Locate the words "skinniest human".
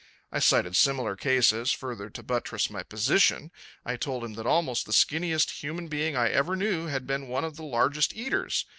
4.93-5.89